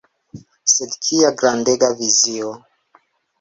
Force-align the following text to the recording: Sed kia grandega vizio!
Sed 0.71 0.95
kia 1.07 1.31
grandega 1.43 1.91
vizio! 2.01 2.51